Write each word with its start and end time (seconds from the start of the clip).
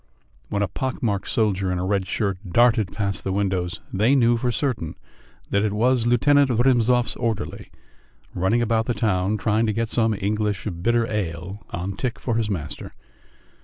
When 0.49 0.63
a 0.63 0.67
pock 0.67 1.03
marked 1.03 1.27
soldier 1.29 1.71
in 1.71 1.77
a 1.77 1.85
red 1.85 2.07
shirt 2.07 2.39
darted 2.51 2.91
past 2.91 3.23
the 3.23 3.31
windows, 3.31 3.81
they 3.93 4.15
knew 4.15 4.35
for 4.35 4.51
certain 4.51 4.95
that 5.51 5.63
it 5.63 5.73
was 5.73 6.07
Lieutenant 6.07 6.49
Rymzov's 6.49 7.15
orderly 7.17 7.69
running 8.33 8.63
about 8.63 8.87
the 8.87 8.95
town, 8.95 9.37
trying 9.37 9.67
to 9.67 9.73
get 9.73 9.89
some 9.89 10.15
English 10.19 10.63
bitter 10.81 11.05
ale 11.05 11.63
on 11.69 11.95
tick 11.95 12.17
for 12.17 12.33
his 12.37 12.49
master. 12.49 12.93